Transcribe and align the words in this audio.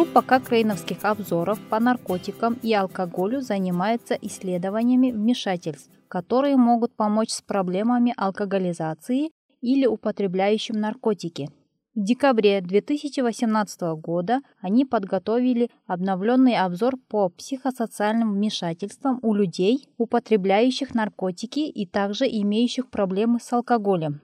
Группа 0.00 0.22
кокрейновских 0.22 1.04
обзоров 1.04 1.60
по 1.68 1.78
наркотикам 1.78 2.54
и 2.62 2.72
алкоголю 2.72 3.42
занимается 3.42 4.14
исследованиями 4.14 5.10
вмешательств, 5.10 5.90
которые 6.08 6.56
могут 6.56 6.96
помочь 6.96 7.28
с 7.28 7.42
проблемами 7.42 8.14
алкоголизации 8.16 9.30
или 9.60 9.84
употребляющим 9.84 10.80
наркотики. 10.80 11.50
В 11.94 12.02
декабре 12.02 12.62
2018 12.62 13.82
года 14.00 14.40
они 14.62 14.86
подготовили 14.86 15.68
обновленный 15.86 16.56
обзор 16.56 16.94
по 17.10 17.28
психосоциальным 17.28 18.32
вмешательствам 18.32 19.18
у 19.20 19.34
людей, 19.34 19.86
употребляющих 19.98 20.94
наркотики 20.94 21.60
и 21.60 21.84
также 21.84 22.24
имеющих 22.24 22.88
проблемы 22.88 23.38
с 23.38 23.52
алкоголем. 23.52 24.22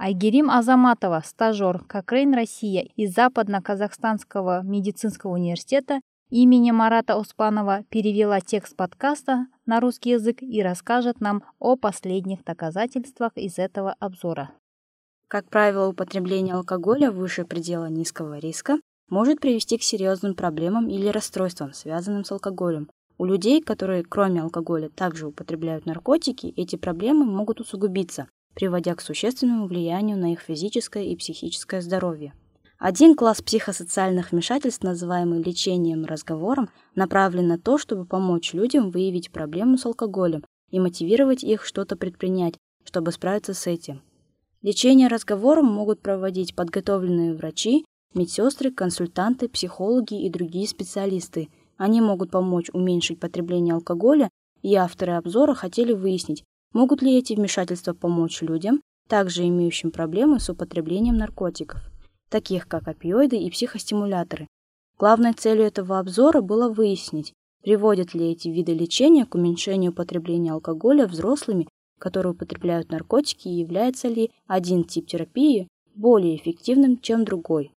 Айгерим 0.00 0.48
Азаматова, 0.48 1.22
стажер 1.24 1.80
Кокрейн 1.80 2.32
Россия 2.32 2.86
из 2.94 3.12
Западно-Казахстанского 3.14 4.62
медицинского 4.62 5.32
университета 5.32 6.00
имени 6.30 6.70
Марата 6.70 7.16
Успанова 7.16 7.82
перевела 7.90 8.40
текст 8.40 8.76
подкаста 8.76 9.48
на 9.66 9.80
русский 9.80 10.10
язык 10.10 10.40
и 10.40 10.62
расскажет 10.62 11.20
нам 11.20 11.42
о 11.58 11.74
последних 11.74 12.44
доказательствах 12.44 13.32
из 13.34 13.58
этого 13.58 13.96
обзора. 13.98 14.52
Как 15.26 15.50
правило, 15.50 15.88
употребление 15.88 16.54
алкоголя 16.54 17.10
выше 17.10 17.44
предела 17.44 17.86
низкого 17.86 18.38
риска 18.38 18.78
может 19.10 19.40
привести 19.40 19.78
к 19.78 19.82
серьезным 19.82 20.36
проблемам 20.36 20.88
или 20.88 21.08
расстройствам, 21.08 21.72
связанным 21.72 22.24
с 22.24 22.30
алкоголем. 22.30 22.88
У 23.18 23.24
людей, 23.24 23.60
которые 23.60 24.04
кроме 24.04 24.42
алкоголя 24.42 24.90
также 24.90 25.26
употребляют 25.26 25.86
наркотики, 25.86 26.54
эти 26.56 26.76
проблемы 26.76 27.24
могут 27.24 27.60
усугубиться, 27.60 28.28
приводя 28.58 28.96
к 28.96 29.00
существенному 29.00 29.68
влиянию 29.68 30.18
на 30.18 30.32
их 30.32 30.40
физическое 30.40 31.04
и 31.04 31.14
психическое 31.14 31.80
здоровье. 31.80 32.34
Один 32.76 33.14
класс 33.14 33.40
психосоциальных 33.40 34.32
вмешательств, 34.32 34.82
называемый 34.82 35.40
лечением 35.40 36.04
разговором, 36.04 36.68
направлен 36.96 37.46
на 37.46 37.56
то, 37.56 37.78
чтобы 37.78 38.04
помочь 38.04 38.54
людям 38.54 38.90
выявить 38.90 39.30
проблему 39.30 39.78
с 39.78 39.86
алкоголем 39.86 40.44
и 40.70 40.80
мотивировать 40.80 41.44
их 41.44 41.64
что-то 41.64 41.94
предпринять, 41.94 42.54
чтобы 42.84 43.12
справиться 43.12 43.54
с 43.54 43.68
этим. 43.68 44.02
Лечение 44.62 45.06
разговором 45.06 45.66
могут 45.66 46.00
проводить 46.00 46.56
подготовленные 46.56 47.34
врачи, 47.34 47.84
медсестры, 48.12 48.72
консультанты, 48.72 49.48
психологи 49.48 50.20
и 50.20 50.28
другие 50.28 50.66
специалисты. 50.66 51.48
Они 51.76 52.00
могут 52.00 52.32
помочь 52.32 52.70
уменьшить 52.72 53.20
потребление 53.20 53.74
алкоголя, 53.74 54.30
и 54.62 54.74
авторы 54.74 55.12
обзора 55.12 55.54
хотели 55.54 55.92
выяснить, 55.92 56.42
могут 56.72 57.02
ли 57.02 57.16
эти 57.16 57.34
вмешательства 57.34 57.94
помочь 57.94 58.42
людям, 58.42 58.80
также 59.08 59.46
имеющим 59.46 59.90
проблемы 59.90 60.40
с 60.40 60.48
употреблением 60.50 61.16
наркотиков, 61.16 61.80
таких 62.28 62.68
как 62.68 62.88
опиоиды 62.88 63.36
и 63.36 63.50
психостимуляторы. 63.50 64.46
Главной 64.98 65.32
целью 65.32 65.64
этого 65.64 65.98
обзора 65.98 66.40
было 66.40 66.68
выяснить, 66.68 67.32
приводят 67.62 68.14
ли 68.14 68.32
эти 68.32 68.48
виды 68.48 68.74
лечения 68.74 69.24
к 69.26 69.34
уменьшению 69.34 69.92
потребления 69.92 70.52
алкоголя 70.52 71.06
взрослыми 71.06 71.68
которые 71.98 72.32
употребляют 72.32 72.90
наркотики, 72.90 73.48
и 73.48 73.60
является 73.60 74.08
ли 74.08 74.30
один 74.46 74.84
тип 74.84 75.06
терапии 75.06 75.68
более 75.94 76.36
эффективным, 76.36 76.98
чем 76.98 77.24
другой. 77.24 77.72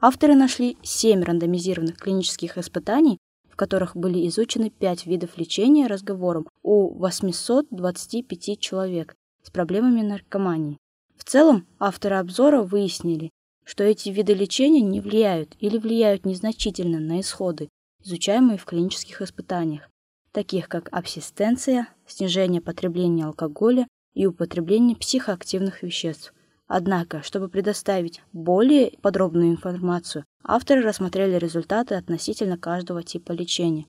Авторы 0.00 0.34
нашли 0.34 0.76
семь 0.82 1.22
рандомизированных 1.22 1.96
клинических 1.96 2.58
испытаний, 2.58 3.18
в 3.52 3.56
которых 3.56 3.94
были 3.94 4.26
изучены 4.28 4.70
пять 4.70 5.06
видов 5.06 5.36
лечения 5.36 5.86
разговором 5.86 6.48
у 6.62 6.94
825 6.98 8.58
человек 8.58 9.14
с 9.42 9.50
проблемами 9.50 10.00
наркомании. 10.00 10.78
В 11.16 11.24
целом, 11.24 11.66
авторы 11.78 12.16
обзора 12.16 12.62
выяснили, 12.62 13.30
что 13.64 13.84
эти 13.84 14.08
виды 14.08 14.32
лечения 14.32 14.80
не 14.80 15.00
влияют 15.00 15.54
или 15.60 15.76
влияют 15.76 16.24
незначительно 16.24 16.98
на 16.98 17.20
исходы, 17.20 17.68
изучаемые 18.02 18.58
в 18.58 18.64
клинических 18.64 19.20
испытаниях, 19.20 19.88
таких 20.32 20.68
как 20.68 20.88
абсистенция, 20.90 21.88
снижение 22.06 22.62
потребления 22.62 23.26
алкоголя 23.26 23.86
и 24.14 24.26
употребление 24.26 24.96
психоактивных 24.96 25.82
веществ. 25.82 26.34
Однако, 26.66 27.22
чтобы 27.22 27.48
предоставить 27.48 28.22
более 28.32 28.92
подробную 29.02 29.50
информацию, 29.50 30.24
авторы 30.42 30.82
рассмотрели 30.82 31.36
результаты 31.36 31.94
относительно 31.94 32.56
каждого 32.56 33.02
типа 33.02 33.32
лечения. 33.32 33.86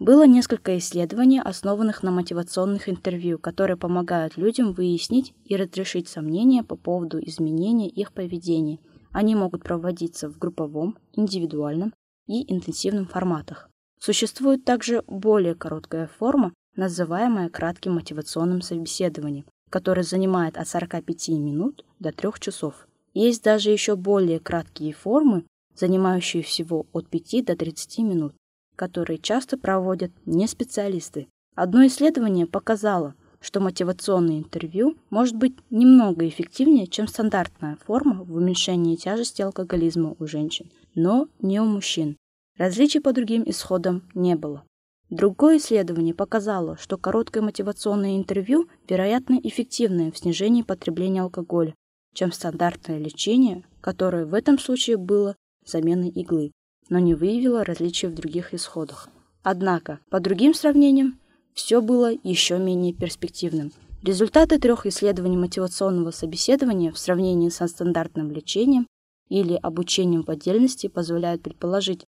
Было 0.00 0.26
несколько 0.26 0.76
исследований, 0.78 1.40
основанных 1.40 2.02
на 2.02 2.10
мотивационных 2.10 2.88
интервью, 2.88 3.38
которые 3.38 3.76
помогают 3.76 4.36
людям 4.36 4.72
выяснить 4.72 5.34
и 5.44 5.54
разрешить 5.54 6.08
сомнения 6.08 6.64
по 6.64 6.76
поводу 6.76 7.20
изменения 7.20 7.88
их 7.88 8.12
поведения. 8.12 8.80
Они 9.12 9.36
могут 9.36 9.62
проводиться 9.62 10.28
в 10.28 10.38
групповом, 10.38 10.98
индивидуальном 11.12 11.94
и 12.26 12.52
интенсивном 12.52 13.06
форматах. 13.06 13.70
Существует 14.00 14.64
также 14.64 15.04
более 15.06 15.54
короткая 15.54 16.08
форма, 16.08 16.52
называемая 16.74 17.48
кратким 17.48 17.94
мотивационным 17.94 18.62
собеседованием, 18.62 19.46
которое 19.74 20.04
занимает 20.04 20.56
от 20.56 20.68
45 20.68 21.30
минут 21.30 21.84
до 21.98 22.12
3 22.12 22.30
часов. 22.38 22.86
Есть 23.12 23.42
даже 23.42 23.70
еще 23.70 23.96
более 23.96 24.38
краткие 24.38 24.92
формы, 24.92 25.42
занимающие 25.74 26.44
всего 26.44 26.86
от 26.92 27.08
5 27.08 27.44
до 27.44 27.56
30 27.56 27.98
минут, 27.98 28.34
которые 28.76 29.18
часто 29.18 29.58
проводят 29.58 30.12
не 30.26 30.46
специалисты. 30.46 31.26
Одно 31.56 31.84
исследование 31.88 32.46
показало, 32.46 33.16
что 33.40 33.58
мотивационное 33.58 34.38
интервью 34.38 34.96
может 35.10 35.34
быть 35.34 35.56
немного 35.70 36.28
эффективнее, 36.28 36.86
чем 36.86 37.08
стандартная 37.08 37.76
форма 37.84 38.22
в 38.22 38.32
уменьшении 38.36 38.94
тяжести 38.94 39.42
алкоголизма 39.42 40.14
у 40.20 40.26
женщин, 40.28 40.70
но 40.94 41.26
не 41.40 41.58
у 41.58 41.64
мужчин. 41.64 42.16
Различий 42.56 43.00
по 43.00 43.12
другим 43.12 43.42
исходам 43.44 44.04
не 44.14 44.36
было. 44.36 44.62
Другое 45.10 45.58
исследование 45.58 46.14
показало, 46.14 46.76
что 46.78 46.96
короткое 46.96 47.42
мотивационное 47.42 48.16
интервью, 48.16 48.68
вероятно, 48.88 49.38
эффективнее 49.42 50.10
в 50.10 50.18
снижении 50.18 50.62
потребления 50.62 51.22
алкоголя, 51.22 51.74
чем 52.14 52.32
стандартное 52.32 52.98
лечение, 52.98 53.64
которое 53.80 54.24
в 54.24 54.34
этом 54.34 54.58
случае 54.58 54.96
было 54.96 55.36
заменой 55.66 56.08
иглы, 56.08 56.52
но 56.88 56.98
не 56.98 57.14
выявило 57.14 57.64
различий 57.64 58.08
в 58.08 58.14
других 58.14 58.54
исходах. 58.54 59.08
Однако, 59.42 60.00
по 60.10 60.20
другим 60.20 60.54
сравнениям, 60.54 61.18
все 61.52 61.80
было 61.80 62.12
еще 62.22 62.58
менее 62.58 62.92
перспективным. 62.92 63.72
Результаты 64.02 64.58
трех 64.58 64.86
исследований 64.86 65.36
мотивационного 65.36 66.10
собеседования 66.10 66.92
в 66.92 66.98
сравнении 66.98 67.48
со 67.48 67.66
стандартным 67.66 68.30
лечением 68.30 68.86
или 69.28 69.54
обучением 69.54 70.22
в 70.22 70.30
отдельности 70.30 70.88
позволяют 70.88 71.42
предположить, 71.42 72.04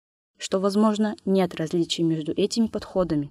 что, 0.42 0.58
возможно, 0.58 1.14
нет 1.24 1.54
различий 1.54 2.02
между 2.02 2.32
этими 2.32 2.66
подходами. 2.66 3.30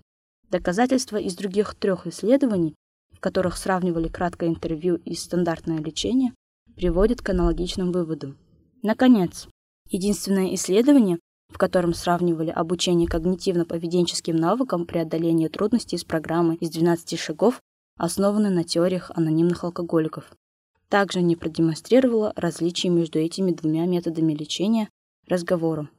Доказательства 0.50 1.18
из 1.18 1.36
других 1.36 1.76
трех 1.76 2.08
исследований, 2.08 2.74
в 3.12 3.20
которых 3.20 3.58
сравнивали 3.58 4.08
краткое 4.08 4.48
интервью 4.48 4.96
и 4.96 5.14
стандартное 5.14 5.80
лечение, 5.80 6.32
приводят 6.74 7.22
к 7.22 7.28
аналогичным 7.28 7.92
выводам. 7.92 8.38
Наконец, 8.82 9.50
единственное 9.90 10.56
исследование, 10.56 11.20
в 11.50 11.58
котором 11.58 11.94
сравнивали 11.94 12.50
обучение 12.50 13.10
когнитивно-поведенческим 13.10 14.38
навыкам 14.38 14.86
преодоления 14.86 15.50
трудностей 15.50 15.98
с 15.98 16.06
программой 16.06 16.56
из 16.56 16.70
12 16.70 17.20
шагов, 17.20 17.60
основаны 17.98 18.50
на 18.50 18.64
теориях 18.64 19.12
анонимных 19.14 19.66
алкоголиков. 19.66 20.32
Также 20.88 21.22
не 21.22 21.36
продемонстрировало 21.36 22.32
различий 22.38 22.88
между 22.88 23.20
этими 23.20 23.52
двумя 23.52 23.86
методами 23.86 24.32
лечения 24.32 24.88
разговором. 25.28 25.90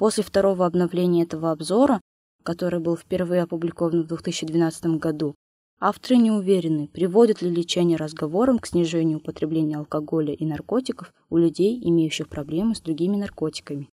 После 0.00 0.24
второго 0.24 0.64
обновления 0.64 1.24
этого 1.24 1.50
обзора, 1.50 2.00
который 2.42 2.80
был 2.80 2.96
впервые 2.96 3.42
опубликован 3.42 4.04
в 4.04 4.06
2012 4.06 4.98
году, 4.98 5.34
авторы 5.78 6.16
не 6.16 6.30
уверены, 6.30 6.88
приводит 6.88 7.42
ли 7.42 7.50
лечение 7.50 7.98
разговором 7.98 8.60
к 8.60 8.66
снижению 8.66 9.18
употребления 9.18 9.76
алкоголя 9.76 10.32
и 10.32 10.46
наркотиков 10.46 11.12
у 11.28 11.36
людей, 11.36 11.78
имеющих 11.86 12.30
проблемы 12.30 12.74
с 12.74 12.80
другими 12.80 13.16
наркотиками. 13.16 13.90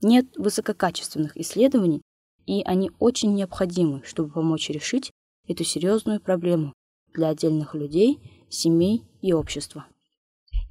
Нет 0.00 0.26
высококачественных 0.36 1.36
исследований, 1.36 2.02
и 2.46 2.62
они 2.62 2.92
очень 3.00 3.34
необходимы, 3.34 4.02
чтобы 4.04 4.30
помочь 4.30 4.70
решить 4.70 5.10
эту 5.48 5.64
серьезную 5.64 6.20
проблему 6.20 6.74
для 7.12 7.26
отдельных 7.26 7.74
людей, 7.74 8.20
семей 8.50 9.02
и 9.20 9.32
общества. 9.32 9.88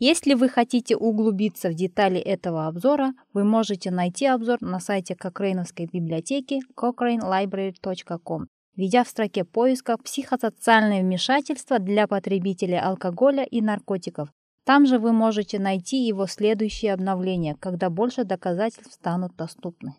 Если 0.01 0.33
вы 0.33 0.47
хотите 0.47 0.95
углубиться 0.95 1.69
в 1.69 1.73
детали 1.73 2.19
этого 2.21 2.67
обзора, 2.67 3.13
вы 3.33 3.43
можете 3.43 3.91
найти 3.91 4.27
обзор 4.27 4.61
на 4.61 4.79
сайте 4.79 5.13
Кокрейновской 5.13 5.89
библиотеки 5.91 6.61
cochranelibrary.com, 6.77 8.47
введя 8.77 9.03
в 9.03 9.09
строке 9.09 9.43
поиска 9.43 9.97
«Психосоциальное 9.97 11.01
вмешательство 11.01 11.79
для 11.79 12.07
потребителей 12.07 12.79
алкоголя 12.79 13.43
и 13.43 13.59
наркотиков». 13.59 14.29
Там 14.65 14.85
же 14.85 14.99
вы 14.99 15.11
можете 15.11 15.59
найти 15.59 15.97
его 16.07 16.27
следующие 16.27 16.93
обновления, 16.93 17.57
когда 17.59 17.89
больше 17.89 18.23
доказательств 18.23 18.93
станут 18.93 19.35
доступны. 19.35 19.95